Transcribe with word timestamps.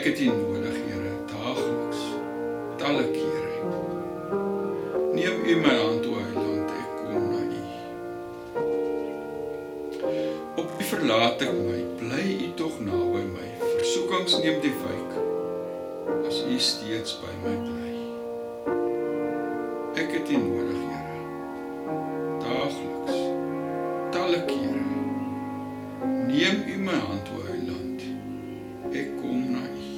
Ek 0.00 0.06
het 0.06 0.20
U 0.20 0.24
nodig, 0.24 0.76
Here, 0.88 1.10
daagliks, 1.28 1.98
talle 2.80 3.02
kere. 3.12 3.52
Neem 5.12 5.42
U 5.44 5.56
my 5.60 5.74
hand, 5.76 6.06
o 6.08 6.14
Heiland, 6.16 6.70
ek 6.72 6.94
kom 6.96 7.26
na 7.28 7.42
U. 7.44 7.60
Op 10.62 10.72
U 10.72 10.86
verlaat 10.92 11.44
ek 11.44 11.52
my, 11.52 11.82
bly 12.00 12.24
U 12.46 12.48
tog 12.56 12.78
naby 12.86 13.26
my. 13.34 13.50
Versoekings 13.66 14.38
neem 14.40 14.56
die 14.64 14.72
wyk 14.78 15.12
as 16.30 16.40
U 16.48 16.56
steeds 16.70 17.20
by 17.20 17.36
my 17.42 17.54
bly. 17.66 17.92
Ek 20.00 20.16
het 20.16 20.32
U 20.32 20.40
nodig, 20.46 20.80
Here. 20.94 21.20
Daagliks, 22.46 23.20
talle 24.16 24.40
kere. 24.48 24.80
Neem 26.32 26.64
U 26.64 26.80
my 26.88 26.96
hand, 27.04 27.34
o 27.36 27.44
Heiland. 27.50 27.80
Ek 28.90 29.10
kom 29.20 29.44
na 29.52 29.62
U. 29.62 29.88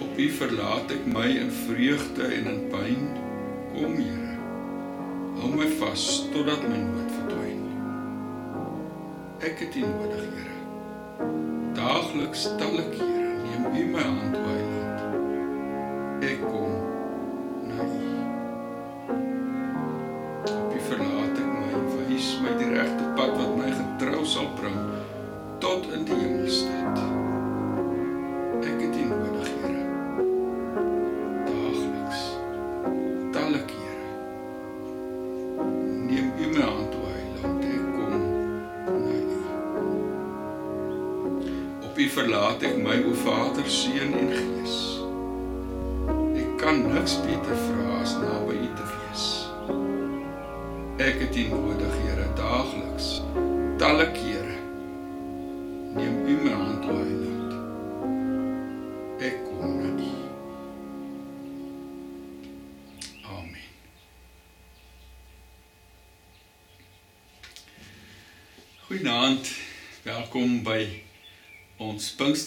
Op 0.00 0.18
U 0.18 0.28
verlaat 0.38 0.94
ek 0.94 1.04
my 1.12 1.26
in 1.36 1.52
vreugde 1.66 2.24
en 2.24 2.48
in 2.54 2.62
pyn. 2.72 3.10
Kom, 3.74 3.98
Here. 4.00 4.38
Hou 5.40 5.52
my 5.52 5.68
vas 5.82 6.06
totdat 6.32 6.64
my 6.64 6.80
nood 6.80 7.12
verdwyn. 7.18 7.62
Ek 9.44 9.60
het 9.66 9.76
U 9.76 9.84
nodig, 9.84 10.28
Here. 10.32 11.28
Daagliks, 11.76 12.48
talle 12.56 12.88
kere. 12.96 13.32
Neem 13.44 13.72
U 13.74 13.88
my 13.92 14.06
hand, 14.08 14.40
o 14.40 14.79
U 42.00 42.04
verlaat 42.08 42.62
ek 42.64 42.78
my, 42.80 42.94
o 43.04 43.10
Vader, 43.26 43.66
Seun 43.68 44.14
en 44.16 44.30
Gees. 44.32 44.76
Ek 46.40 46.54
kan 46.62 46.80
niks 46.88 47.18
beter 47.26 47.58
vra 47.66 47.98
as 47.98 48.14
naby 48.16 48.56
U 48.56 48.68
te 48.78 48.86
wees. 48.88 49.24
Ek 51.04 51.20
het 51.26 51.36
U 51.42 51.44
nodig, 51.50 51.98
Here, 52.00 52.24
daagliks, 52.40 53.10
talle 53.82 54.08
kere. 54.16 54.39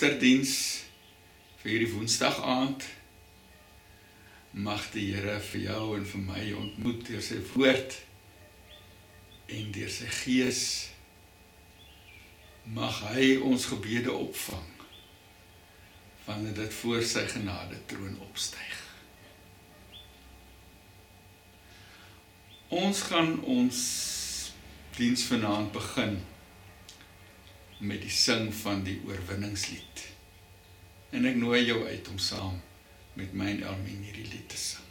Pinksterdiens 0.03 0.83
vir 1.61 1.69
hierdie 1.71 1.93
Woensdag 1.93 2.41
aand. 2.43 2.83
Mag 4.51 4.89
die 4.91 5.05
Here 5.13 5.37
vir 5.39 5.61
jou 5.63 5.93
en 5.95 6.03
vir 6.03 6.23
my 6.25 6.41
ontmoet 6.59 7.05
deur 7.07 7.23
sy 7.23 7.37
woord 7.53 7.95
en 9.47 9.69
deur 9.71 9.93
sy 9.95 10.09
gees. 10.17 10.65
Mag 12.75 12.99
hy 13.13 13.37
ons 13.47 13.69
gebede 13.71 14.11
opvang 14.11 14.67
wanneer 16.25 16.59
dit 16.59 16.77
voor 16.81 17.07
sy 17.07 17.23
genade 17.31 17.79
troon 17.87 18.19
opstyg. 18.27 18.75
Ons 22.75 23.07
gaan 23.07 23.37
ons 23.55 23.79
diens 24.99 25.27
vanaand 25.31 25.71
begin 25.71 26.19
met 27.83 28.01
die 28.01 28.13
sing 28.13 28.47
van 28.55 28.83
die 28.87 28.99
oorwinningslied. 29.07 30.07
En 31.11 31.27
ek 31.27 31.35
nooi 31.35 31.65
jou 31.65 31.81
uit 31.87 32.07
om 32.07 32.17
saam 32.17 32.61
met 33.19 33.35
my 33.35 33.51
en 33.51 33.65
Elmien 33.67 34.07
hierdie 34.07 34.29
lied 34.31 34.47
te 34.49 34.57
sing. 34.57 34.82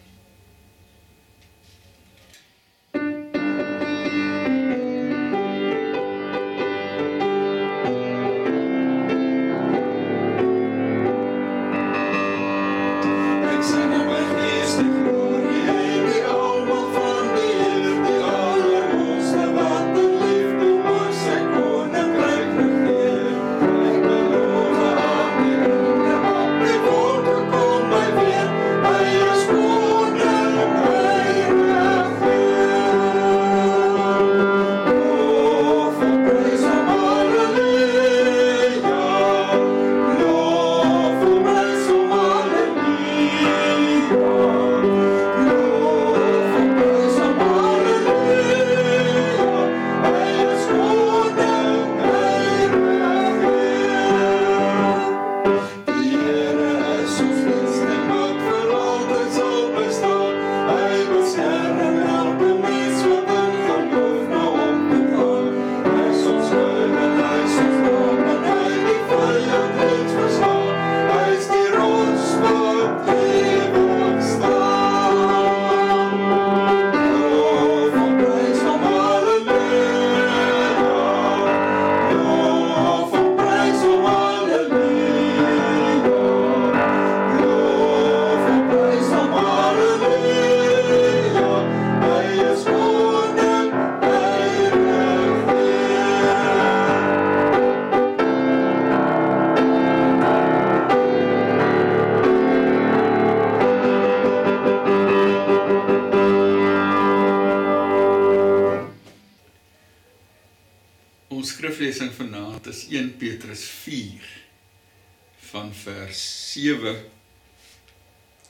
7 116.53 117.11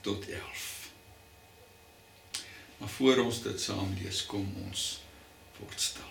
tot 0.00 0.28
11. 0.28 0.90
Maar 2.76 2.88
voor 2.88 3.16
ons 3.16 3.42
dit 3.42 3.60
saam 3.60 3.94
lees, 4.02 4.26
kom 4.26 4.48
ons 4.64 5.02
word 5.58 5.80
stil. 5.80 6.10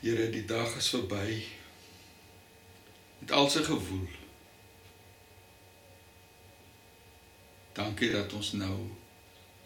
Here, 0.00 0.26
die 0.34 0.44
dag 0.44 0.74
is 0.82 0.90
verby. 0.90 1.38
Met 3.22 3.38
al 3.38 3.50
sy 3.54 3.62
gewoel. 3.70 4.10
Dankie 7.78 8.10
dat 8.10 8.34
ons 8.34 8.56
nou 8.58 8.76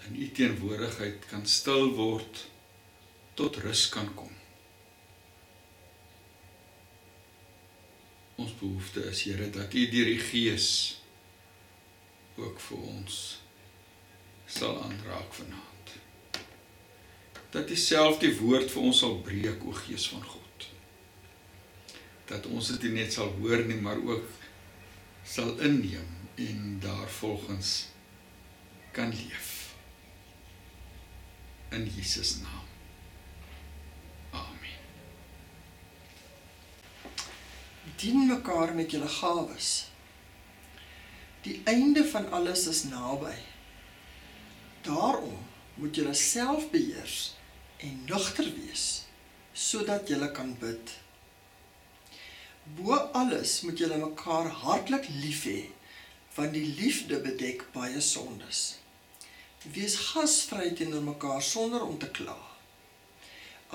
in 0.05 0.25
u 0.27 0.33
teenwoordigheid 0.37 1.31
kan 1.33 1.47
stil 1.49 1.94
word 1.97 2.50
tot 3.43 3.59
rus 3.67 3.89
kan 3.91 4.06
kom. 4.15 4.33
ons 8.43 8.55
behoefte 8.59 9.05
is, 9.11 9.23
Here, 9.23 9.50
dat 9.50 9.75
U 9.75 9.85
deur 9.91 10.11
die 10.11 10.21
Gees 10.21 10.69
ook 12.41 12.61
vir 12.61 12.87
ons 12.91 13.19
sal 14.50 14.79
aanraak 14.83 15.35
vanaand. 15.37 15.93
Dat 17.53 17.71
U 17.71 17.77
self 17.77 18.19
die 18.23 18.33
woord 18.41 18.71
vir 18.73 18.89
ons 18.89 19.03
sal 19.05 19.19
breek, 19.25 19.65
o 19.67 19.77
Gees 19.85 20.09
van 20.12 20.25
God. 20.27 20.69
Dat 22.31 22.49
ons 22.49 22.73
dit 22.75 22.89
nie 22.89 23.03
net 23.03 23.15
sal 23.15 23.33
hoor 23.41 23.65
nie, 23.69 23.81
maar 23.83 24.00
ook 24.00 24.27
sal 25.29 25.55
inneem 25.61 26.19
en 26.41 26.81
daarvolgens 26.83 27.93
kan 28.97 29.12
leef. 29.12 29.53
In 31.73 31.87
Jesus 31.89 32.41
naam. 32.43 32.62
Dien 37.97 38.27
mekaar 38.27 38.75
met 38.75 38.91
julle 38.91 39.09
gawes. 39.09 39.71
Die 41.43 41.61
einde 41.65 42.05
van 42.05 42.31
alles 42.31 42.67
is 42.67 42.85
naby. 42.85 43.35
Daarom 44.83 45.39
moet 45.75 45.97
julle 45.97 46.15
self 46.15 46.71
beheers 46.71 47.35
en 47.77 48.05
nugter 48.06 48.49
wees 48.56 49.05
sodat 49.53 50.09
julle 50.09 50.31
kan 50.33 50.55
bid. 50.59 50.93
Bo 52.77 52.97
alles 53.19 53.61
moet 53.67 53.79
julle 53.79 53.99
mekaar 54.00 54.49
hartlik 54.62 55.09
lief 55.21 55.44
hê, 55.44 55.61
want 56.37 56.55
die 56.56 56.65
liefde 56.79 57.19
bedek 57.21 57.67
baie 57.75 58.00
sondes. 58.00 58.62
Wees 59.75 59.99
gasvry 60.09 60.73
teenoor 60.79 61.05
mekaar 61.05 61.43
sonder 61.43 61.85
om 61.85 61.99
te 61.99 62.09
kla. 62.11 62.39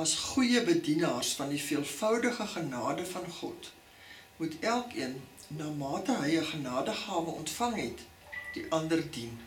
As 0.02 0.16
goeie 0.32 0.64
bedienaars 0.66 1.36
van 1.38 1.54
die 1.54 1.62
veelvoudige 1.62 2.48
genade 2.56 3.06
van 3.06 3.30
God, 3.40 3.72
moet 4.38 4.60
elkeen 4.60 5.22
na 5.48 5.70
mate 5.70 6.16
hy 6.22 6.38
'n 6.38 6.50
genadegawe 6.54 7.32
ontvang 7.42 7.76
het, 7.76 8.00
die 8.54 8.66
ander 8.70 9.12
dien. 9.12 9.40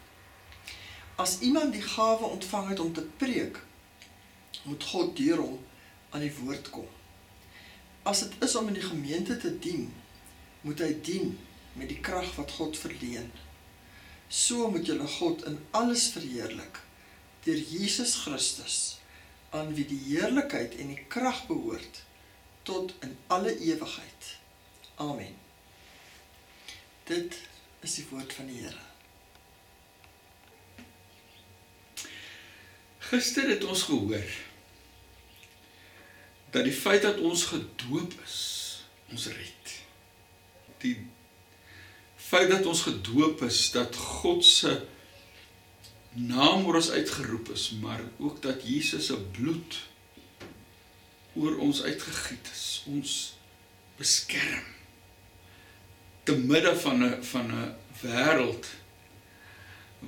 As 1.17 1.39
iemand 1.39 1.73
die 1.73 1.83
gawe 1.83 2.25
ontvang 2.25 2.69
het 2.69 2.81
om 2.81 2.93
te 2.93 3.03
preek, 3.17 3.61
moet 4.63 4.85
God 4.85 5.17
deur 5.17 5.37
hom 5.37 5.59
aan 6.11 6.21
die 6.21 6.35
woord 6.37 6.71
kom. 6.71 6.89
As 8.03 8.19
dit 8.19 8.33
is 8.39 8.57
om 8.57 8.69
in 8.69 8.75
die 8.75 8.89
gemeente 8.89 9.37
te 9.37 9.59
dien, 9.59 9.93
moet 10.61 10.79
hy 10.79 11.01
dien 11.03 11.39
met 11.73 11.89
die 11.89 12.01
krag 12.01 12.35
wat 12.35 12.51
God 12.51 12.79
verleen. 12.79 13.31
So 14.29 14.71
moet 14.71 14.87
julle 14.87 15.07
God 15.07 15.45
in 15.45 15.59
alles 15.71 16.09
verheerlik 16.15 16.81
deur 17.45 17.57
Jesus 17.57 18.15
Christus 18.15 18.99
aan 19.51 19.75
wie 19.75 19.87
die 19.89 20.01
heerlikheid 20.11 20.77
en 20.77 20.93
die 20.93 21.05
krag 21.09 21.47
behoort 21.47 22.03
tot 22.63 22.95
in 23.01 23.17
alle 23.27 23.59
ewigheid. 23.59 24.40
Amen. 25.01 25.37
Dit 27.05 27.37
is 27.81 27.95
die 27.95 28.07
woord 28.11 28.33
van 28.33 28.47
die 28.47 28.59
Here. 28.61 28.89
Gister 33.09 33.49
het 33.49 33.65
ons 33.65 33.83
gehoor 33.89 34.35
dat 36.53 36.67
die 36.67 36.75
feit 36.75 37.01
dat 37.03 37.17
ons 37.25 37.47
gedoop 37.49 38.13
is, 38.27 38.41
ons 39.09 39.25
red. 39.33 39.73
Die 40.85 40.93
feit 42.21 42.51
dat 42.53 42.69
ons 42.69 42.83
gedoop 42.85 43.41
is, 43.47 43.61
dat 43.73 43.97
God 43.97 44.45
se 44.45 44.75
naam 46.13 46.67
oor 46.67 46.77
ons 46.83 46.91
uitgeroep 46.91 47.49
is, 47.55 47.71
maar 47.81 48.03
ook 48.19 48.43
dat 48.45 48.67
Jesus 48.69 49.09
se 49.09 49.17
bloed 49.39 49.79
oor 51.41 51.57
ons 51.57 51.81
uitgegiet 51.89 52.53
is, 52.53 52.67
ons 52.91 53.17
beskerm 53.97 54.80
te 56.31 56.37
midde 56.39 56.77
van 56.77 57.05
'n 57.05 57.23
van 57.33 57.47
'n 57.51 57.75
wêreld 58.03 58.67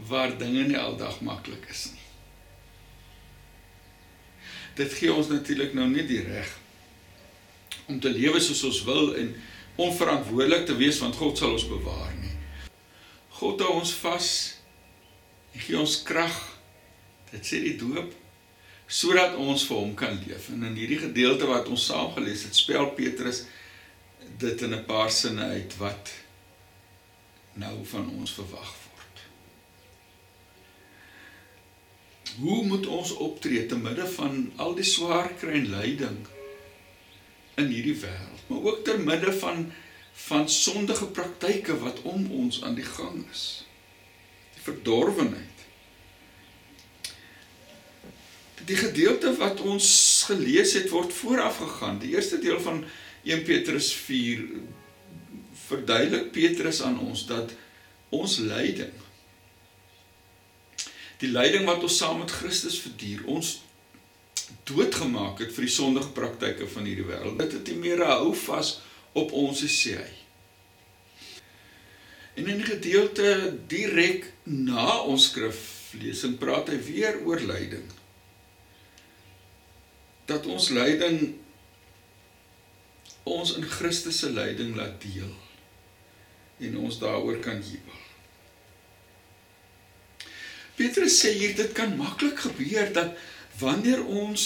waar 0.08 0.38
dinge 0.38 0.62
nie 0.62 0.78
aldag 0.78 1.20
maklik 1.20 1.64
is 1.70 1.84
nie. 1.92 2.06
Dit 4.74 4.92
gee 4.92 5.12
ons 5.12 5.28
natuurlik 5.28 5.74
nou 5.74 5.88
nie 5.88 6.06
die 6.06 6.22
reg 6.22 6.58
om 7.86 8.00
te 8.00 8.10
lewe 8.10 8.40
soos 8.40 8.62
ons 8.62 8.84
wil 8.84 9.16
en 9.16 9.34
onverantwoordelik 9.76 10.66
te 10.66 10.76
wees 10.76 10.98
want 10.98 11.16
God 11.16 11.38
sal 11.38 11.52
ons 11.52 11.68
bewaar 11.68 12.14
nie. 12.20 12.36
God 13.28 13.60
hou 13.60 13.72
ons 13.80 13.92
vas 13.92 14.28
en 15.52 15.60
gee 15.60 15.78
ons 15.78 16.02
krag. 16.02 16.38
Dit 17.30 17.46
sê 17.46 17.60
die 17.60 17.76
doop 17.76 18.14
sodat 18.86 19.34
ons 19.34 19.66
vir 19.66 19.76
hom 19.76 19.94
kan 19.94 20.22
leef. 20.26 20.48
En 20.48 20.62
in 20.62 20.74
hierdie 20.76 20.98
gedeelte 20.98 21.46
wat 21.46 21.68
ons 21.68 21.86
saam 21.86 22.12
gelees 22.12 22.42
het, 22.42 22.54
spel 22.54 22.86
Petrus 22.86 23.44
dit 24.42 24.62
in 24.66 24.74
'n 24.74 24.84
paar 24.84 25.10
sinne 25.10 25.44
uit 25.56 25.76
wat 25.76 26.10
nou 27.52 27.86
van 27.86 28.10
ons 28.10 28.32
verwag 28.32 28.74
word. 28.88 29.16
Hoe 32.36 32.64
moet 32.64 32.86
ons 32.86 33.12
optree 33.12 33.66
te 33.66 33.76
midde 33.76 34.06
van 34.08 34.52
al 34.56 34.74
die 34.74 34.88
swaar 34.88 35.28
kry 35.40 35.52
en 35.60 35.70
lyding 35.70 36.20
in 37.60 37.66
hierdie 37.68 37.98
wêreld, 38.00 38.46
maar 38.46 38.62
ook 38.70 38.84
ter 38.84 39.00
midde 39.00 39.32
van 39.32 39.72
van 40.12 40.48
sondige 40.48 41.06
praktyke 41.06 41.78
wat 41.78 42.02
om 42.02 42.26
ons 42.30 42.62
aan 42.62 42.74
die 42.74 42.84
gang 42.84 43.24
is. 43.30 43.64
Die 44.54 44.62
verdorwenheid. 44.62 45.48
Die 48.64 48.76
gedeelte 48.76 49.32
wat 49.36 49.60
ons 49.60 49.88
gelees 50.26 50.74
het 50.76 50.92
word 50.92 51.12
vooraf 51.12 51.56
gegaan. 51.56 51.98
Die 51.98 52.12
eerste 52.14 52.38
deel 52.38 52.60
van 52.60 52.84
1 53.24 53.42
Petrus 53.46 53.92
4 53.94 54.44
verduidelik 55.68 56.32
Petrus 56.34 56.82
aan 56.82 56.98
ons 57.00 57.26
dat 57.26 57.52
ons 58.10 58.38
lyding 58.42 59.02
die 61.22 61.30
lyding 61.30 61.66
wat 61.68 61.84
ons 61.86 61.98
saam 62.00 62.22
met 62.22 62.32
Christus 62.34 62.80
verduur, 62.82 63.22
ons 63.30 63.60
doodgemaak 64.68 65.40
het 65.42 65.52
vir 65.54 65.68
die 65.68 65.74
sondige 65.74 66.10
praktyke 66.16 66.66
van 66.70 66.88
hierdie 66.88 67.06
wêreld. 67.06 67.38
Dit 67.38 67.54
het 67.58 67.70
nie 67.70 67.78
meer 67.84 68.02
'n 68.02 68.10
hou 68.10 68.34
vas 68.46 68.80
op 69.14 69.32
ons 69.32 69.62
sê 69.62 69.94
hy. 70.02 70.12
En 72.36 72.48
in 72.48 72.58
die 72.58 72.66
gedeelte 72.66 73.58
direk 73.68 74.32
na 74.44 75.02
ons 75.02 75.28
skriflesing 75.30 76.38
praat 76.38 76.68
hy 76.68 76.78
weer 76.78 77.20
oor 77.24 77.40
lyding. 77.40 77.86
Dat 80.26 80.46
ons 80.46 80.70
lyding 80.70 81.34
ons 83.28 83.54
in 83.56 83.66
Christus 83.68 84.18
se 84.22 84.30
lyding 84.30 84.74
laat 84.76 84.98
deel 85.02 85.30
en 86.62 86.78
ons 86.78 86.98
daaroor 86.98 87.40
kan 87.42 87.58
jubel. 87.58 88.00
Petrus 90.78 91.18
sê 91.20 91.32
hier 91.36 91.54
dit 91.58 91.72
kan 91.76 91.94
maklik 91.98 92.38
gebeur 92.46 92.92
dat 92.94 93.16
wanneer 93.60 94.02
ons 94.06 94.44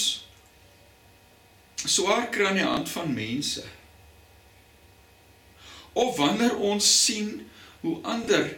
swaar 1.85 2.27
kry 2.33 2.49
aan 2.49 2.59
die 2.59 2.67
hand 2.67 2.89
van 2.89 3.13
mense 3.13 3.63
of 5.97 6.17
wanneer 6.17 6.57
ons 6.57 6.87
sien 7.05 7.29
hoe 7.81 7.97
ander 8.05 8.49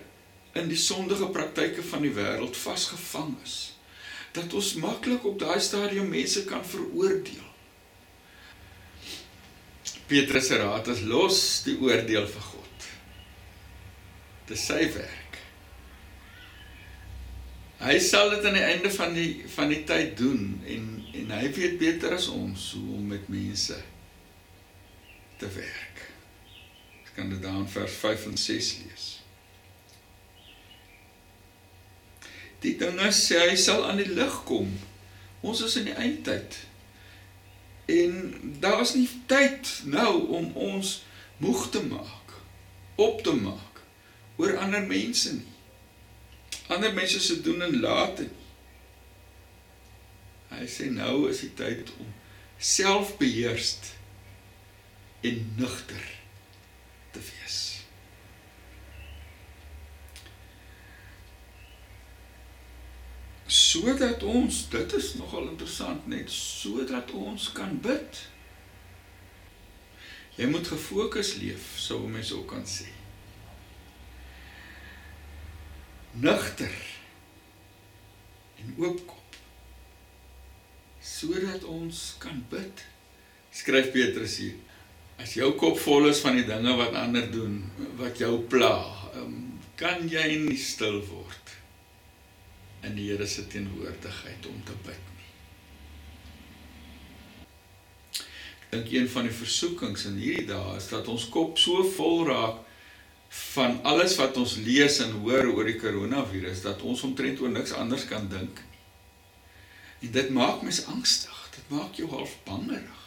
in 0.60 0.72
die 0.72 0.80
sondige 0.80 1.28
praktyke 1.36 1.84
van 1.92 2.04
die 2.04 2.14
wêreld 2.16 2.58
vasgevang 2.58 3.36
is 3.44 3.58
dat 4.34 4.54
ons 4.54 4.74
maklik 4.82 5.26
op 5.26 5.38
daai 5.42 5.60
stadium 5.62 6.10
mense 6.12 6.44
kan 6.50 6.66
veroordeel 6.66 7.49
Petrus 10.10 10.50
se 10.50 10.58
raad 10.58 10.88
is 10.90 11.04
los 11.06 11.40
die 11.66 11.78
oordeel 11.78 12.26
vir 12.28 12.46
God. 12.50 12.88
Dis 14.50 14.66
sy 14.66 14.82
werk. 14.96 15.38
Hy 17.80 17.96
sal 18.04 18.34
dit 18.34 18.48
aan 18.50 18.58
die 18.58 18.66
einde 18.66 18.90
van 18.92 19.14
die 19.16 19.30
van 19.54 19.70
die 19.72 19.84
tyd 19.88 20.18
doen 20.20 20.58
en 20.68 20.88
en 21.20 21.32
hy 21.36 21.48
weet 21.56 21.78
beter 21.80 22.16
as 22.18 22.28
ons 22.34 22.72
hoe 22.76 22.98
om 22.98 23.06
met 23.14 23.30
mense 23.32 23.78
te 25.40 25.48
werk. 25.56 26.02
Ek 27.06 27.14
kan 27.16 27.32
dit 27.32 27.42
daar 27.44 27.62
in 27.62 27.70
vers 27.72 27.96
5 28.02 28.26
en 28.32 28.38
6 28.38 28.72
lees. 28.84 29.08
Die 32.64 32.76
dinge 32.80 33.12
sê 33.16 33.40
hy 33.46 33.56
sal 33.60 33.86
aan 33.88 34.02
die 34.02 34.10
lig 34.12 34.42
kom. 34.48 34.72
Ons 35.40 35.64
is 35.64 35.78
in 35.80 35.88
die 35.88 35.96
eindtyd. 35.96 36.58
En 37.90 38.34
daar 38.62 38.82
is 38.82 38.94
nie 38.94 39.08
tyd 39.26 39.72
nou 39.90 40.28
om 40.40 40.52
ons 40.54 41.00
moeg 41.42 41.70
te 41.74 41.82
maak, 41.86 42.36
op 42.96 43.24
te 43.26 43.34
maak 43.34 43.82
oor 44.40 44.58
ander 44.62 44.86
mense 44.86 45.34
nie. 45.34 45.56
Ander 46.70 46.94
mense 46.94 47.20
se 47.20 47.42
doen 47.42 47.62
en 47.66 47.80
late 47.80 48.28
nie. 48.28 48.36
Hy 50.50 50.66
sê 50.70 50.90
nou 50.94 51.30
is 51.30 51.44
die 51.46 51.52
tyd 51.58 51.92
om 52.02 52.08
selfbeheerst 52.60 53.94
en 55.22 55.44
nugter 55.58 56.06
te 57.14 57.22
wees. 57.22 57.79
Sodat 63.70 64.24
ons 64.24 64.62
dit 64.72 64.94
is 64.98 65.08
nogal 65.20 65.50
interessant 65.52 66.06
net 66.10 66.32
sodat 66.34 67.12
ons 67.14 67.50
kan 67.54 67.76
bid. 67.84 68.22
Jy 70.40 70.48
moet 70.50 70.70
gefokus 70.72 71.36
leef, 71.42 71.74
sou 71.78 72.00
mense 72.08 72.34
ook 72.34 72.48
kan 72.50 72.66
sê. 72.70 72.88
Nugter 76.24 76.74
en 78.60 78.74
oopkop 78.80 79.38
sodat 81.04 81.68
ons 81.70 82.00
kan 82.24 82.42
bid. 82.50 82.86
Skryf 83.56 83.92
Petrus 83.94 84.40
hier. 84.42 84.58
As 85.20 85.36
jou 85.36 85.52
kop 85.60 85.78
vol 85.84 86.08
is 86.10 86.22
van 86.24 86.38
die 86.40 86.48
dinge 86.48 86.74
wat 86.80 86.96
ander 86.96 87.28
doen, 87.32 87.60
wat 88.00 88.22
jou 88.22 88.38
pla, 88.52 88.74
um, 89.20 89.60
kan 89.80 90.06
jy 90.08 90.28
nie 90.46 90.60
stil 90.60 91.02
word 91.10 91.49
in 92.82 92.96
die 92.96 93.10
Here 93.10 93.28
se 93.28 93.48
teenwoordigheid 93.48 94.48
om 94.48 94.60
te 94.64 94.76
bid 94.86 95.06
nie. 95.16 95.28
Ek 98.60 98.72
dink 98.76 98.92
een 98.94 99.10
van 99.12 99.28
die 99.28 99.36
versoekings 99.36 100.06
in 100.10 100.20
hierdie 100.22 100.48
dae 100.50 100.78
is 100.78 100.90
dat 100.92 101.10
ons 101.12 101.28
kop 101.34 101.58
so 101.60 101.84
vol 101.98 102.28
raak 102.30 102.66
van 103.54 103.78
alles 103.86 104.16
wat 104.18 104.38
ons 104.42 104.56
lees 104.66 105.00
en 105.06 105.20
hoor 105.24 105.52
oor 105.52 105.68
die 105.68 105.78
koronavirus 105.82 106.64
dat 106.66 106.82
ons 106.86 107.04
omtrent 107.06 107.42
oor 107.44 107.52
niks 107.54 107.76
anders 107.78 108.08
kan 108.10 108.30
dink. 108.32 108.62
En 110.00 110.14
dit 110.16 110.30
maak 110.34 110.64
mens 110.64 110.86
angstig. 110.90 111.36
Dit 111.56 111.74
maak 111.74 111.98
jou 112.00 112.08
half 112.10 112.38
bangerig. 112.48 113.06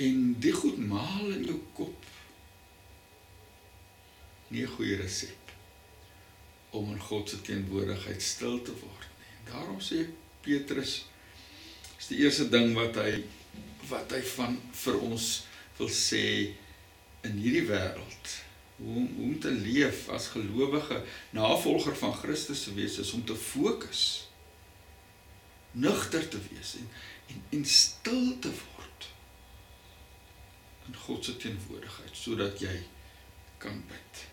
En 0.00 0.36
die 0.40 0.52
goed 0.54 0.78
maal 0.78 1.32
in 1.34 1.48
jou 1.48 1.58
kop. 1.74 2.12
Nie 4.48 4.62
'n 4.62 4.74
goeie 4.76 4.96
resep 5.00 5.45
om 6.78 6.92
in 6.92 7.02
God 7.02 7.30
se 7.30 7.40
teenwoordigheid 7.46 8.22
stil 8.22 8.60
te 8.62 8.74
word 8.80 9.08
nie. 9.18 9.34
Daarom 9.50 9.80
sê 9.82 10.04
Petrus 10.44 10.98
is 11.96 12.10
die 12.10 12.22
eerste 12.24 12.48
ding 12.52 12.74
wat 12.76 12.98
hy 13.00 13.22
wat 13.90 14.10
hy 14.14 14.20
van 14.34 14.56
vir 14.74 14.98
ons 15.06 15.30
wil 15.78 15.90
sê 15.92 16.24
in 17.26 17.38
hierdie 17.38 17.66
wêreld 17.68 18.32
hoe 18.76 18.92
om, 18.92 19.06
hoe 19.16 19.28
om 19.30 19.36
te 19.40 19.52
leef 19.54 20.06
as 20.12 20.30
gelowige 20.34 21.00
navolger 21.36 21.96
van 21.96 22.14
Christus 22.14 22.66
te 22.66 22.74
wees 22.76 22.98
is 23.02 23.12
om 23.16 23.24
te 23.24 23.36
fokus 23.38 24.02
nugter 25.76 26.26
te 26.28 26.40
wees 26.50 26.76
en 26.80 26.88
en, 27.26 27.42
en 27.58 27.64
stil 27.64 28.38
te 28.42 28.52
word 28.52 29.08
in 30.86 30.98
God 31.06 31.24
se 31.26 31.36
teenwoordigheid 31.42 32.14
sodat 32.14 32.60
jy 32.62 32.74
kan 33.62 33.80
bid. 33.90 34.26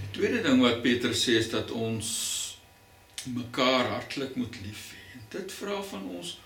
Die 0.00 0.10
tweede 0.10 0.42
ding 0.42 0.60
wat 0.62 0.82
Petrus 0.82 1.24
sê 1.24 1.38
is 1.40 1.50
dat 1.50 1.70
ons 1.70 2.08
mekaar 3.24 3.86
hartlik 3.96 4.34
moet 4.36 4.56
lief 4.64 4.90
hê. 4.92 5.02
En 5.18 5.24
dit 5.36 5.52
vra 5.52 5.82
van 5.92 6.08
ons 6.18 6.38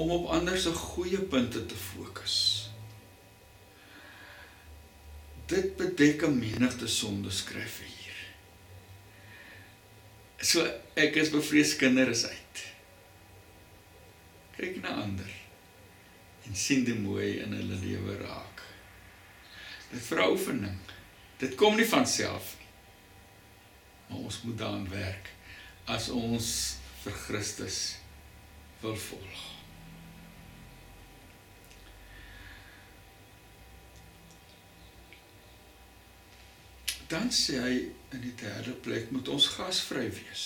om 0.00 0.10
op 0.10 0.28
ander 0.36 0.58
se 0.58 0.72
goeie 0.74 1.20
punte 1.32 1.66
te 1.66 1.74
fokus. 1.74 2.36
Dit 5.50 5.76
bedek 5.76 6.22
'n 6.22 6.38
menigte 6.38 6.86
sonde 6.86 7.30
skryf 7.30 7.80
hier. 7.84 8.16
So 10.40 10.64
ek 10.94 11.16
is 11.16 11.30
bevrees 11.30 11.76
kinders 11.76 12.24
uit. 12.24 12.56
Kyk 14.56 14.82
na 14.82 14.88
ander 15.02 15.30
en 16.46 16.56
sien 16.56 16.84
die 16.84 16.94
mooi 16.94 17.38
in 17.42 17.52
hulle 17.52 17.76
lewe 17.84 18.16
raak. 18.22 18.49
Dit 19.90 20.02
vra 20.06 20.28
oefening. 20.30 20.78
Dit 21.40 21.54
kom 21.58 21.76
nie 21.76 21.88
van 21.88 22.06
self 22.06 22.54
nie. 22.58 22.68
Maar 24.10 24.18
ons 24.18 24.42
moet 24.42 24.58
daaraan 24.58 24.88
werk 24.90 25.30
as 25.90 26.08
ons 26.14 26.50
vir 27.02 27.16
Christus 27.24 27.78
wil 28.80 28.96
volg. 28.96 29.46
Dan 37.10 37.32
sê 37.34 37.58
hy 37.58 37.74
in 38.14 38.22
die 38.22 38.34
derde 38.38 38.76
plek 38.84 39.10
moet 39.10 39.28
ons 39.32 39.48
gasvry 39.56 40.06
wees 40.14 40.44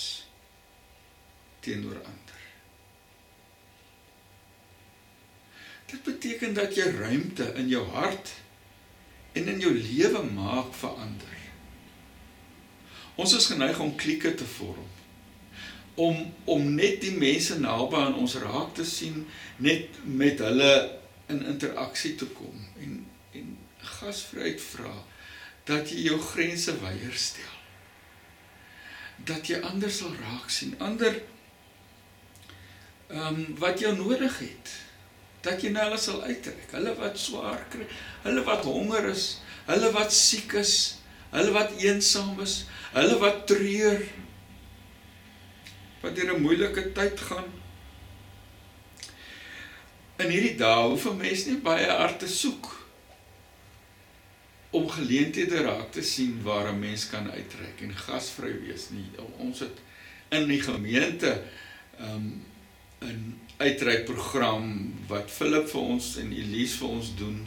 teenoor 1.64 1.98
ander. 2.00 2.40
Dit 5.90 6.02
beteken 6.04 6.56
dat 6.56 6.76
jy 6.76 6.88
ruimte 6.96 7.50
in 7.60 7.68
jou 7.68 7.84
hart 7.92 8.32
en 9.34 9.48
in 9.50 9.62
jou 9.62 9.72
lewe 9.74 10.22
maak 10.34 10.74
vir 10.78 11.00
ander. 11.06 11.38
Ons 13.14 13.34
is 13.38 13.46
geneig 13.50 13.78
om 13.82 13.94
klieke 13.98 14.34
te 14.34 14.46
vorm. 14.56 14.90
Om 15.94 16.20
om 16.50 16.70
net 16.74 17.00
die 17.04 17.14
mense 17.14 17.58
naby 17.62 18.00
aan 18.02 18.16
ons 18.18 18.34
raak 18.42 18.74
te 18.74 18.86
sien, 18.86 19.26
net 19.62 20.00
met 20.04 20.42
hulle 20.42 20.72
in 21.30 21.44
interaksie 21.54 22.14
te 22.18 22.26
kom 22.38 22.64
en 22.82 23.02
en 23.34 23.52
gasvryheid 23.98 24.60
vra 24.62 24.92
dat 25.66 25.90
jy 25.90 26.04
jou 26.08 26.18
grense 26.22 26.74
weier 26.82 27.14
stel. 27.18 27.54
Dat 29.26 29.48
jy 29.48 29.58
ander 29.66 29.90
sal 29.90 30.12
raak 30.20 30.50
sien, 30.50 30.74
ander 30.78 31.22
ehm 33.10 33.26
um, 33.26 33.46
wat 33.58 33.82
jy 33.82 33.90
nodig 33.94 34.38
het. 34.42 34.74
Dat 35.44 35.62
jy 35.62 35.70
na 35.74 35.88
hulle 35.88 36.00
sal 36.00 36.22
uitreik. 36.24 36.70
Hulle 36.72 36.94
wat 36.98 37.18
swaar 37.20 37.64
kry, 37.72 37.86
hulle 38.24 38.44
wat 38.46 38.64
honger 38.64 39.10
is, 39.10 39.26
hulle 39.68 39.90
wat 39.92 40.12
siek 40.12 40.56
is, 40.60 40.74
hulle 41.34 41.52
wat 41.54 41.74
eensaam 41.82 42.38
is, 42.44 42.62
hulle 42.94 43.18
wat 43.20 43.44
treur, 43.50 44.00
wat 46.02 46.16
deur 46.16 46.34
'n 46.34 46.42
moeilike 46.42 46.92
tyd 46.92 47.20
gaan. 47.20 47.50
In 50.16 50.30
hierdie 50.30 50.56
dae 50.56 50.88
hoef 50.88 51.06
'n 51.06 51.16
mens 51.16 51.46
nie 51.46 51.60
baie 51.60 51.90
hard 51.90 52.18
te 52.18 52.28
soek 52.28 52.70
om 54.74 54.88
geleenthede 54.90 55.62
raak 55.62 55.92
te 55.92 56.02
sien 56.02 56.42
waar 56.42 56.72
'n 56.72 56.78
mens 56.78 57.08
kan 57.08 57.30
uitreik 57.30 57.80
en 57.80 57.96
gasvry 57.96 58.60
wees 58.60 58.90
nie. 58.90 59.06
Ons 59.38 59.58
het 59.60 59.78
in 60.28 60.48
die 60.48 60.60
gemeente 60.60 61.42
um 62.00 62.44
'n 63.00 63.43
uitreikprogram 63.56 64.70
wat 65.08 65.30
Philip 65.30 65.68
vir 65.70 65.90
ons 65.94 66.14
en 66.22 66.32
Elise 66.34 66.80
vir 66.80 66.94
ons 66.98 67.10
doen 67.18 67.40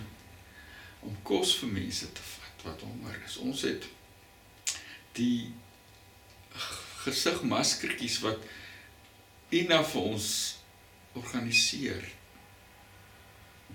om 1.07 1.15
kos 1.27 1.55
vir 1.61 1.73
mense 1.75 2.07
te 2.07 2.27
vat 2.31 2.65
wat 2.67 2.83
honger 2.87 3.17
is. 3.27 3.37
Ons 3.43 3.63
het 3.67 3.87
die 5.17 5.49
gesigmaskertjies 7.03 8.21
wat 8.25 8.45
Ina 9.55 9.79
vir 9.87 10.09
ons 10.11 10.29
organiseer. 11.15 12.03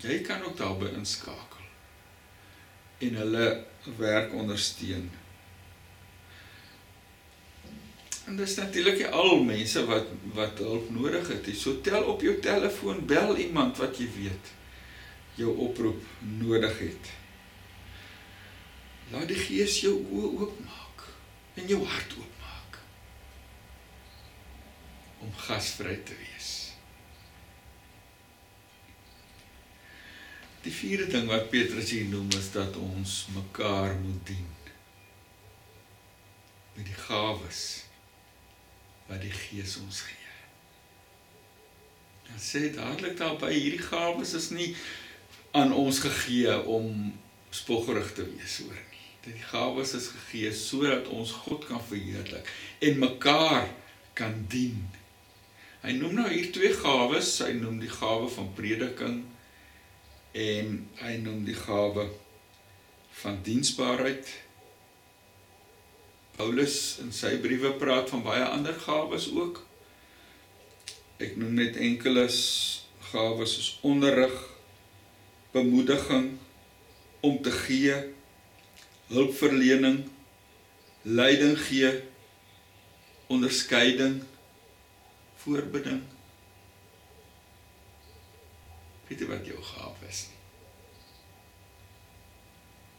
Jy 0.03 0.19
kan 0.27 0.45
ook 0.45 0.59
daarbey 0.59 0.93
inskakel 0.99 1.63
en 3.03 3.17
hulle 3.19 3.47
werk 3.99 4.35
ondersteun. 4.37 5.09
En 8.25 8.37
dis 8.37 8.55
natuurlik 8.55 9.07
al 9.11 9.43
mense 9.43 9.85
wat 9.87 10.11
wat 10.35 10.59
hulp 10.59 10.91
nodig 10.95 11.29
het 11.29 11.47
nie. 11.47 11.57
So 11.59 11.81
tel 11.81 12.05
op 12.09 12.23
jou 12.23 12.39
telefoon, 12.41 13.07
bel 13.07 13.37
iemand 13.37 13.77
wat 13.83 13.99
jy 13.99 14.09
weet 14.15 14.53
jou 15.35 15.57
oproep 15.67 16.05
nodig 16.39 16.79
het. 16.79 17.11
Laat 19.13 19.29
die 19.29 19.41
Gees 19.41 19.81
jou 19.83 19.97
oë 19.99 20.31
oopmaak 20.45 21.07
en 21.61 21.69
jou 21.69 21.83
hart 21.85 22.15
oopmaak 22.21 22.79
om 25.23 25.35
gasvry 25.47 25.99
te 26.07 26.17
wees. 26.17 26.51
Die 30.63 30.73
vierde 30.73 31.11
ding 31.11 31.27
wat 31.27 31.51
Petrus 31.51 31.91
hier 31.91 32.07
noem 32.07 32.31
is 32.39 32.53
dat 32.55 32.77
ons 32.79 33.25
mekaar 33.35 33.97
moet 33.99 34.27
dien 34.31 34.51
met 36.73 36.87
die 36.87 37.01
gawes 37.05 37.63
wat 39.09 39.23
die 39.23 39.35
Gees 39.35 39.77
ons 39.83 40.03
gee. 40.07 40.19
Dan 42.29 42.41
sê 42.41 42.69
dadelik 42.73 43.19
daarby 43.19 43.53
hierdie 43.53 43.83
gawes 43.83 44.33
is 44.39 44.51
nie 44.55 44.73
aan 45.53 45.75
ons 45.77 46.01
gegee 46.01 46.55
om 46.71 47.13
spoggerig 47.53 48.15
te 48.17 48.25
wees 48.25 48.59
hoor 48.63 48.79
nie. 48.79 49.05
Dit 49.23 49.37
die 49.39 49.49
gawes 49.51 49.93
is 49.99 50.09
gegee 50.15 50.53
sodat 50.57 51.11
ons 51.13 51.35
God 51.45 51.67
kan 51.69 51.83
verheerlik 51.85 52.49
en 52.81 53.03
mekaar 53.03 53.69
kan 54.19 54.35
dien. 54.51 54.81
Hy 55.83 55.93
noem 55.99 56.17
nou 56.21 56.29
hier 56.31 56.49
twee 56.55 56.73
gawes, 56.79 57.35
hy 57.43 57.53
noem 57.59 57.81
die 57.83 57.91
gawe 57.91 58.29
van 58.31 58.51
prediking 58.57 59.21
en 60.33 60.77
hy 61.03 61.17
noem 61.21 61.45
die 61.45 61.59
gawe 61.59 62.07
van 63.23 63.41
diensbaarheid. 63.45 64.31
Paulus 66.37 66.77
in 67.03 67.13
sy 67.13 67.37
briewe 67.43 67.75
praat 67.81 68.09
van 68.13 68.23
baie 68.25 68.45
ander 68.45 68.77
gawes 68.85 69.29
ook. 69.33 69.61
Ek 71.23 71.37
noem 71.41 71.59
net 71.61 71.77
enkeles 71.77 72.39
gawes 73.13 73.57
soos 73.57 73.69
onderrig, 73.87 74.35
bemoediging 75.53 76.33
om 77.23 77.37
te 77.45 77.53
gee, 77.55 77.99
hulpverlening, 79.13 80.01
leiding 81.03 81.59
gee, 81.61 81.93
onderskeiding, 83.33 84.23
voorbeding. 85.45 86.01
Weet 89.09 89.23
jy 89.23 89.29
wat 89.29 89.47
jou 89.47 89.61
gawe 89.75 90.09
is 90.09 90.25
nie. 90.31 90.41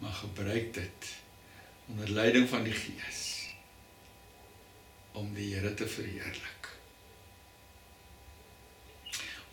Maar 0.04 0.16
gebruik 0.22 0.74
dit 0.78 1.12
onder 1.88 2.10
leiding 2.10 2.50
van 2.50 2.64
die 2.64 2.74
Gees 2.74 3.22
om 5.12 5.34
die 5.34 5.54
Here 5.54 5.74
te 5.74 5.88
verheerlik. 5.88 6.70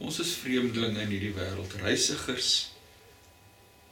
Ons 0.00 0.20
is 0.22 0.32
vreemdelinge 0.40 1.02
in 1.04 1.12
hierdie 1.12 1.34
wêreld, 1.36 1.74
reisigers, 1.82 2.70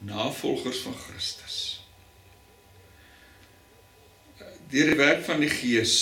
navolgers 0.01 0.79
van 0.87 0.95
Christus. 0.97 1.57
Deur 4.69 4.89
die 4.89 4.97
werk 4.97 5.21
van 5.27 5.43
die 5.43 5.51
Gees 5.53 5.99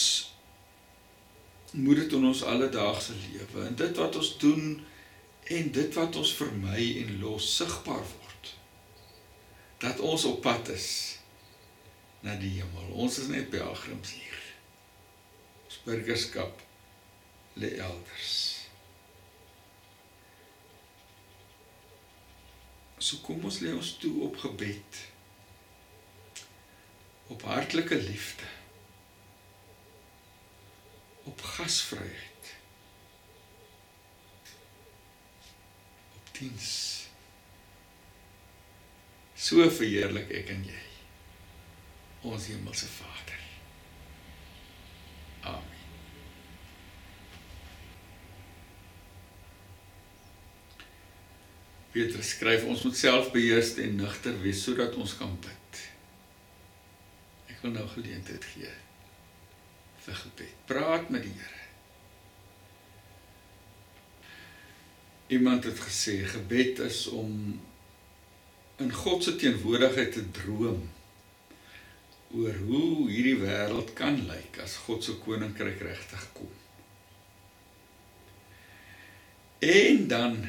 moet 1.76 2.00
dit 2.06 2.16
in 2.16 2.30
ons 2.30 2.46
alledaagse 2.48 3.16
lewe 3.26 3.66
en 3.68 3.76
dit 3.76 4.00
wat 4.00 4.16
ons 4.16 4.32
doen 4.40 4.80
en 5.58 5.70
dit 5.76 6.00
wat 6.00 6.16
ons 6.16 6.34
vermy 6.40 6.88
en 7.04 7.20
los 7.20 7.52
sigbaar 7.60 8.04
word. 8.08 8.56
Dat 9.84 10.00
ons 10.00 10.24
op 10.32 10.42
pad 10.48 10.72
is 10.72 11.17
na 12.26 12.36
die 12.40 12.54
hemel. 12.58 12.92
Ons 13.06 13.20
is 13.22 13.30
net 13.32 13.50
pelgrims 13.54 14.14
hier. 14.18 14.44
Ons 15.68 15.80
burgerskap 15.86 16.62
lê 17.60 17.76
elders. 17.84 18.36
So 22.98 23.22
kom 23.26 23.44
ons 23.46 23.62
lê 23.64 23.74
ons 23.76 23.94
toe 24.02 24.14
op 24.26 24.40
gebed. 24.42 25.02
Op 27.34 27.44
hartlike 27.48 28.00
liefde. 28.02 28.50
Op 31.28 31.42
gasvryheid. 31.42 32.52
Op 36.16 36.34
diens. 36.40 36.74
So 39.38 39.70
verheerlik 39.70 40.34
ek 40.42 40.52
en 40.56 40.68
jy 40.68 40.87
ons 42.34 42.48
hemelse 42.52 42.88
Vader. 42.92 43.42
Amen. 45.42 45.76
Petrus 51.92 52.30
skryf 52.36 52.66
ons 52.70 52.84
moet 52.86 52.98
selfbeheers 52.98 53.76
en 53.82 53.96
nugter 53.98 54.36
wees 54.44 54.60
sodat 54.64 54.96
ons 55.02 55.16
kan 55.18 55.32
bid. 55.42 55.80
Ek 57.50 57.64
wil 57.64 57.74
nou 57.78 57.88
geleentheid 57.96 58.44
gee 58.54 58.74
vir 60.08 60.20
gebed. 60.24 60.60
Praat 60.70 61.10
met 61.10 61.26
die 61.26 61.34
Here. 61.34 61.64
Iemand 65.38 65.66
het 65.68 65.80
gesê 65.84 66.22
gebed 66.24 66.80
is 66.86 67.08
om 67.12 67.32
in 68.80 68.94
God 68.94 69.24
se 69.24 69.34
teenwoordigheid 69.36 70.14
te 70.16 70.24
droom 70.32 70.86
oor 72.36 72.56
hoe 72.68 73.08
hierdie 73.10 73.38
wêreld 73.40 73.94
kan 73.96 74.20
lyk 74.28 74.60
as 74.64 74.76
God 74.86 75.04
se 75.06 75.16
koninkryk 75.24 75.80
regtig 75.86 76.26
kom. 76.36 76.54
En 79.64 80.08
dan 80.12 80.42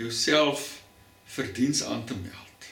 jouself 0.00 0.80
vir 1.36 1.52
diens 1.54 1.82
aan 1.86 2.06
te 2.08 2.16
meld 2.16 2.70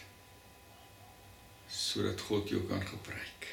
sodat 1.69 2.21
God 2.27 2.49
jou 2.51 2.65
kan 2.69 2.83
gebruik 2.85 3.47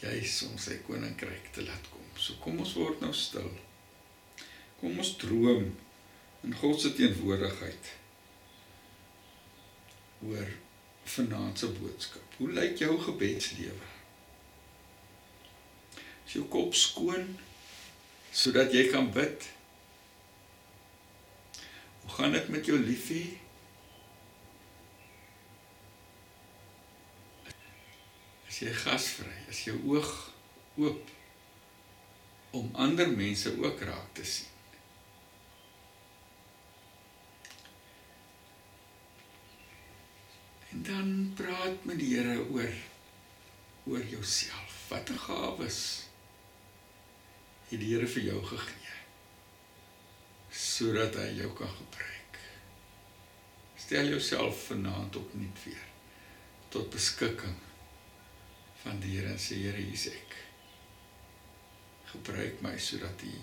juis 0.00 0.40
om 0.48 0.56
sy 0.60 0.80
koninkryk 0.86 1.52
te 1.54 1.64
laat 1.64 1.86
kom. 1.92 2.04
So 2.16 2.36
kom 2.42 2.58
ons 2.60 2.74
word 2.76 3.00
nou 3.04 3.12
stil. 3.16 3.48
Kom 4.80 4.98
ons 5.00 5.14
droom 5.20 5.70
in 6.44 6.56
God 6.60 6.80
se 6.80 6.92
teenwoordigheid 6.96 7.92
oor 10.26 10.48
vanaand 11.08 11.58
se 11.58 11.68
boodskap. 11.78 12.36
Hoe 12.36 12.50
lyk 12.52 12.78
jou 12.78 12.98
gebedslewe? 13.00 13.90
Is 16.26 16.36
jou 16.38 16.44
kop 16.50 16.74
skoon 16.74 17.36
sodat 18.36 18.74
jy 18.74 18.88
kan 18.90 19.08
bid? 19.14 19.46
Hoe 22.02 22.14
gaan 22.18 22.34
dit 22.36 22.48
met 22.52 22.66
jou 22.66 22.78
liefie? 22.78 23.38
As 28.46 28.60
jy 28.62 28.72
gasvry, 28.82 29.38
as 29.50 29.62
jou 29.68 29.78
oog 29.94 30.12
oop 30.76 31.14
om 32.56 32.68
ander 32.74 33.08
mense 33.12 33.52
ook 33.62 33.80
raak 33.84 34.12
te 34.16 34.24
sien. 34.24 34.55
Dan 40.86 41.32
praat 41.34 41.84
met 41.84 41.98
die 41.98 42.14
Here 42.14 42.38
oor 42.50 42.74
oor 43.86 44.04
jouself. 44.06 44.74
Watter 44.88 45.18
gawes 45.18 45.80
het 47.68 47.80
die 47.80 47.90
Here 47.94 48.06
vir 48.06 48.28
jou 48.30 48.42
gegee 48.52 48.94
sodat 50.56 51.18
hy 51.18 51.26
jou 51.36 51.50
kan 51.58 51.68
gebruik? 51.68 52.38
Stel 53.76 54.08
jouself 54.14 54.62
vanaand 54.70 55.18
op 55.18 55.34
net 55.36 55.58
weer 55.64 55.84
tot 56.72 56.90
beskikking 56.94 57.58
van 58.84 59.02
die 59.02 59.16
Here 59.18 59.34
en 59.34 59.42
sê 59.42 59.58
Here, 59.66 59.82
hier's 59.82 60.06
ek. 60.12 60.38
Gebruik 62.14 62.62
my 62.64 62.76
sodat 62.78 63.26
U 63.26 63.36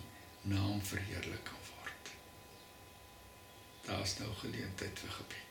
naam 0.49 0.81
verheerlik 0.83 1.43
kan 1.47 1.63
word. 1.69 2.13
Daar's 3.87 4.17
nou 4.23 4.31
geleentheid 4.41 5.03
vir 5.05 5.17
gebed. 5.19 5.42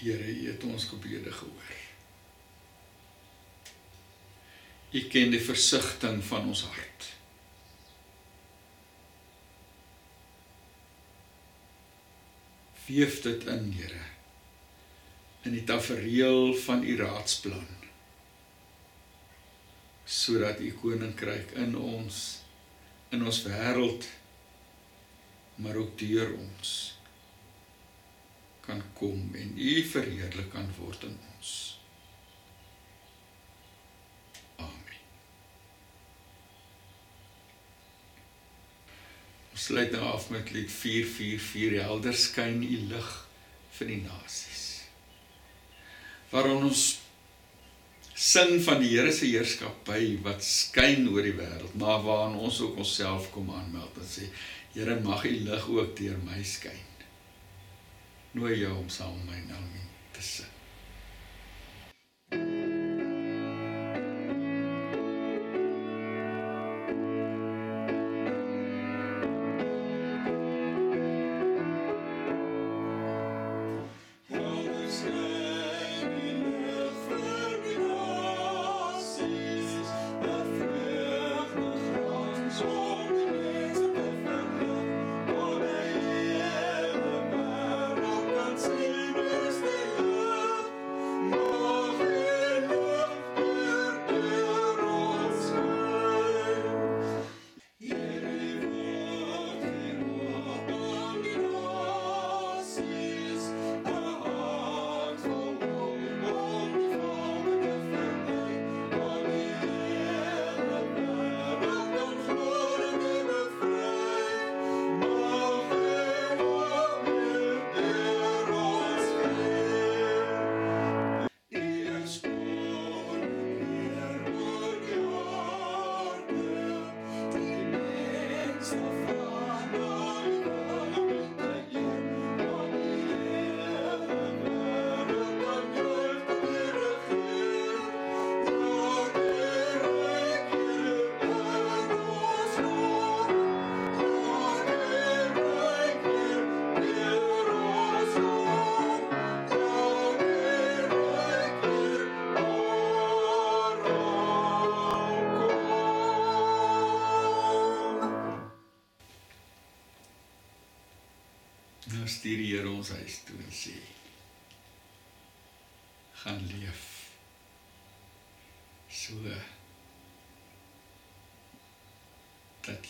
Here, 0.00 0.32
U 0.32 0.48
het 0.50 0.64
ons 0.64 0.84
gebede 0.84 1.32
gehoor. 1.32 1.74
U 4.92 5.00
ken 5.12 5.32
die 5.34 5.42
versigtiging 5.42 6.22
van 6.24 6.48
ons 6.48 6.62
hart. 6.64 7.08
Weef 12.86 13.22
dit 13.22 13.48
in, 13.50 13.72
Here, 13.74 14.04
in 15.42 15.56
die 15.56 15.64
tafereel 15.64 16.54
van 16.66 16.84
U 16.84 16.96
raadsplan 17.00 17.72
sodat 20.06 20.60
U 20.62 20.70
koninkryk 20.78 21.50
in 21.58 21.74
ons 21.74 22.18
in 23.10 23.24
ons 23.26 23.40
wêreld 23.42 24.06
maar 25.58 25.78
ook 25.82 25.98
deur 25.98 26.30
ons 26.36 26.95
kan 28.66 28.82
kom 28.98 29.30
en 29.38 29.54
U 29.56 29.72
verheerlik 29.90 30.50
kan 30.52 30.68
word 30.78 31.06
in 31.08 31.16
ons. 31.36 31.52
Amen. 34.58 35.00
Ons 39.52 39.68
sluit 39.70 39.94
nou 39.94 40.04
af 40.10 40.28
met 40.34 40.52
lied 40.54 40.72
444 40.72 41.82
Helder 41.86 42.20
skyn 42.26 42.62
U 42.66 42.82
lig 42.92 43.10
vir 43.78 43.92
die 43.92 44.02
nasies. 44.04 44.64
Waarom 46.32 46.66
ons 46.70 46.86
sing 48.16 48.56
van 48.64 48.80
die 48.80 48.94
Here 48.94 49.12
se 49.12 49.28
heerskappy 49.28 50.16
wat 50.24 50.44
skyn 50.44 51.06
oor 51.12 51.22
die 51.24 51.36
wêreld, 51.36 51.74
maar 51.78 52.02
waaraan 52.04 52.38
ons 52.40 52.60
ook 52.64 52.80
onsself 52.82 53.30
kom 53.34 53.52
aanmeld 53.54 54.00
en 54.00 54.10
sê 54.10 54.28
Here 54.74 54.98
mag 55.04 55.24
U 55.28 55.32
lig 55.46 55.70
ook 55.72 55.96
deur 55.98 56.18
my 56.24 56.42
skyn. 56.44 56.95
Nooi 58.36 58.58
jou 58.60 58.74
om 58.76 58.88
saam 58.92 59.14
met 59.24 59.30
my 59.30 59.38
nou 59.48 59.62
te 60.12 60.22
sing. 60.22 60.55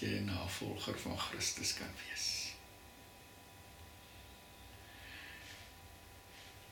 Dat 0.00 0.08
jy 0.08 0.18
'n 0.18 0.24
navolger 0.24 0.98
van 0.98 1.18
Christus 1.18 1.74
kan 1.74 1.88
wees. 2.08 2.52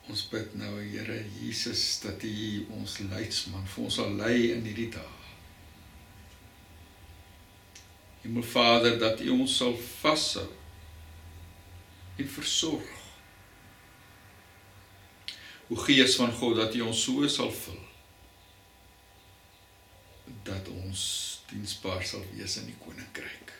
Ons 0.07 0.27
bid 0.27 0.53
nou 0.53 0.81
Here 0.81 1.25
Jesus 1.39 1.99
dat 1.99 2.23
U 2.23 2.65
ons 2.69 2.97
leidsman 2.97 3.67
vir 3.67 3.83
ons 3.83 3.93
sal 3.93 4.13
lei 4.15 4.51
in 4.51 4.63
hierdie 4.63 4.89
dae. 4.89 5.23
Hemelvader 8.21 8.99
dat 8.99 9.19
U 9.19 9.29
ons 9.29 9.57
sal 9.57 9.77
vashou 9.77 10.51
en 12.17 12.29
versorg. 12.29 12.89
O 15.69 15.75
Gees 15.75 16.15
van 16.15 16.31
God 16.31 16.55
dat 16.55 16.75
U 16.75 16.81
ons 16.81 17.03
so 17.03 17.27
sal 17.27 17.51
vul 17.51 17.81
dat 20.43 20.67
ons 20.67 21.34
diensbaar 21.49 22.03
sal 22.03 22.25
wees 22.33 22.57
in 22.61 22.71
die 22.71 22.79
koninkryk. 22.81 23.54